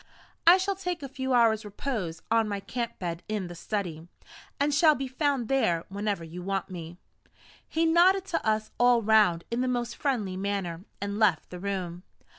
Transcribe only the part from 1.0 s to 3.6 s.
a few hours' repose on my camp bed in the